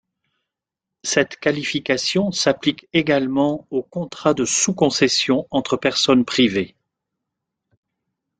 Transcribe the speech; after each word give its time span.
Cette 1.03 1.35
qualification 1.39 2.31
s'applique 2.31 2.87
également 2.91 3.67
aux 3.69 3.83
contrats 3.83 4.33
de 4.33 4.45
sous-concession 4.45 5.45
entre 5.51 5.77
personnes 5.77 6.25
privées. 6.25 6.75